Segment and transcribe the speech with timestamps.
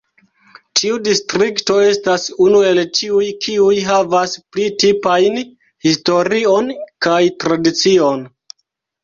[0.79, 5.39] Tiu distrikto estas unu el tiuj kiuj havas pli tipajn
[5.89, 6.73] historion
[7.09, 8.27] kaj tradicion.